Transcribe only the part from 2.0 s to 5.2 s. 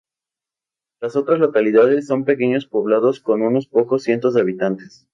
son pequeños poblados con unos pocos cientos de habitantes.